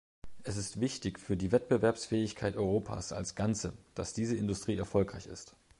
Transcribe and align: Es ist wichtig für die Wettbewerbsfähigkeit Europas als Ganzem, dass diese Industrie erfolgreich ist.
Es 0.41 0.57
ist 0.57 0.79
wichtig 0.81 1.19
für 1.19 1.37
die 1.37 1.51
Wettbewerbsfähigkeit 1.51 2.55
Europas 2.57 3.13
als 3.13 3.35
Ganzem, 3.35 3.73
dass 3.93 4.13
diese 4.13 4.35
Industrie 4.35 4.75
erfolgreich 4.77 5.27
ist. 5.27 5.55